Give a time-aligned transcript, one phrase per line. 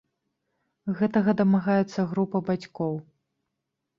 [1.01, 2.93] Гэтага дамагаецца група бацькоў.